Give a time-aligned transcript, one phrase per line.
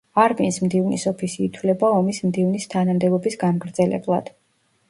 [0.21, 4.35] არმიის მდივნის ოფისი ითვლება ომის მდივნის თანამდებობის გამგრძელებლად.